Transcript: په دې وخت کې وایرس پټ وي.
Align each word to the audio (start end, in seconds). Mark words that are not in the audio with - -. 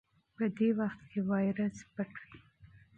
په 0.35 0.45
دې 0.57 0.69
وخت 0.79 1.01
کې 1.09 1.19
وایرس 1.29 1.77
پټ 1.93 2.09
وي. 2.27 2.39